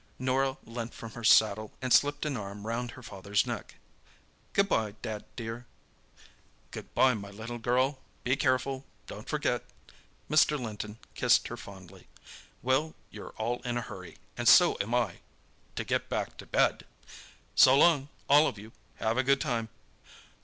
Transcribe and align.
Norah 0.17 0.57
leant 0.63 0.95
from 0.95 1.11
her 1.11 1.23
saddle 1.23 1.71
and 1.79 1.93
slipped 1.93 2.25
an 2.25 2.35
arm 2.35 2.65
round 2.65 2.89
her 2.89 3.03
father's 3.03 3.45
neck. 3.45 3.75
"Good 4.51 4.67
bye, 4.67 4.95
Dad, 5.03 5.25
dear." 5.35 5.67
"Good 6.71 6.91
bye, 6.95 7.13
my 7.13 7.29
little 7.29 7.59
girl. 7.59 7.99
Be 8.23 8.35
careful—don't 8.35 9.29
forget." 9.29 9.63
Mr. 10.27 10.59
Linton 10.59 10.97
kissed 11.13 11.49
her 11.49 11.55
fondly. 11.55 12.07
"Well, 12.63 12.95
you're 13.11 13.35
all 13.37 13.61
in 13.61 13.77
a 13.77 13.81
hurry—and 13.81 14.47
so 14.47 14.75
am 14.81 14.95
I, 14.95 15.19
to 15.75 15.83
get 15.83 16.09
back 16.09 16.35
to 16.37 16.47
bed! 16.47 16.87
So 17.53 17.77
long, 17.77 18.09
all 18.27 18.47
of 18.47 18.57
you. 18.57 18.71
Have 18.95 19.19
a 19.19 19.23
good 19.23 19.39
time." 19.39 19.69